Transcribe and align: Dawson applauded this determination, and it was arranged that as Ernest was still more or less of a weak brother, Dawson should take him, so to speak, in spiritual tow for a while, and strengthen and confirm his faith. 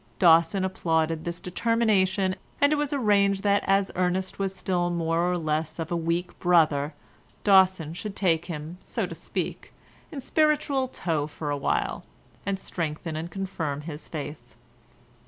Dawson 0.17 0.65
applauded 0.65 1.25
this 1.25 1.39
determination, 1.39 2.35
and 2.59 2.73
it 2.73 2.75
was 2.75 2.91
arranged 2.91 3.43
that 3.43 3.63
as 3.67 3.91
Ernest 3.93 4.39
was 4.39 4.55
still 4.55 4.89
more 4.89 5.31
or 5.31 5.37
less 5.37 5.77
of 5.77 5.91
a 5.91 5.95
weak 5.95 6.39
brother, 6.39 6.95
Dawson 7.43 7.93
should 7.93 8.15
take 8.15 8.45
him, 8.45 8.79
so 8.81 9.05
to 9.05 9.13
speak, 9.13 9.71
in 10.11 10.19
spiritual 10.19 10.87
tow 10.87 11.27
for 11.27 11.51
a 11.51 11.57
while, 11.57 12.03
and 12.47 12.57
strengthen 12.57 13.15
and 13.15 13.29
confirm 13.29 13.81
his 13.81 14.07
faith. 14.07 14.55